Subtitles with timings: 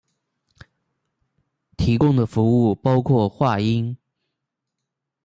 [1.77, 3.95] 提供的服务包括话音。